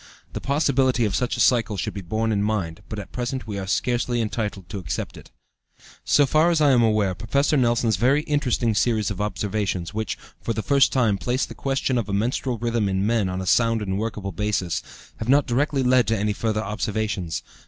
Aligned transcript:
The 0.33 0.41
possibility 0.41 1.05
of 1.05 1.15
such 1.15 1.37
a 1.37 1.39
cycle 1.39 1.77
should 1.77 1.93
be 1.93 2.01
borne 2.01 2.31
in 2.31 2.41
mind, 2.41 2.81
but 2.89 2.97
at 2.97 3.11
present 3.11 3.45
we 3.45 3.59
are 3.59 3.67
scarcely 3.67 4.19
entitled 4.19 4.67
to 4.69 4.79
accept 4.79 5.15
it. 5.15 5.29
So 6.03 6.25
far 6.25 6.49
as 6.49 6.59
I 6.59 6.71
am 6.71 6.81
aware, 6.81 7.13
Professor 7.13 7.55
Nelson's 7.55 7.97
very 7.97 8.23
interesting 8.23 8.73
series 8.73 9.11
of 9.11 9.21
observations, 9.21 9.93
which, 9.93 10.17
for 10.41 10.53
the 10.53 10.63
first 10.63 10.91
time, 10.91 11.19
placed 11.19 11.49
the 11.49 11.53
question 11.53 11.99
of 11.99 12.09
a 12.09 12.13
menstrual 12.13 12.57
rhythm 12.57 12.89
in 12.89 13.05
men 13.05 13.29
on 13.29 13.41
a 13.41 13.45
sound 13.45 13.83
and 13.83 13.99
workable 13.99 14.31
basis, 14.31 14.81
have 15.17 15.29
not 15.29 15.45
directly 15.45 15.83
led 15.83 16.07
to 16.07 16.17
any 16.17 16.33
further 16.33 16.63
observations. 16.63 17.43